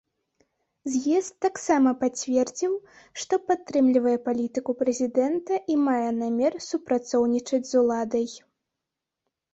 З'езд 0.93 1.33
таксама 1.45 1.89
пацвердзіў, 2.03 2.73
што 3.23 3.33
падтрымлівае 3.51 4.15
палітыку 4.27 4.71
прэзідэнта 4.81 5.61
і 5.75 5.79
мае 5.85 6.09
намер 6.21 6.53
супрацоўнічаць 6.69 7.65
з 7.75 7.81
уладай. 7.83 8.27